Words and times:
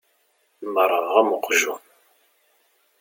Merrɣeɣ 0.73 1.15
am 1.21 1.29
uqjun. 1.37 1.83